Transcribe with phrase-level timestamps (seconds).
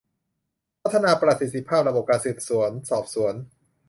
[0.81, 3.33] พัฒนาประสิทธิภาพระบบการสืบสวนสอบสวน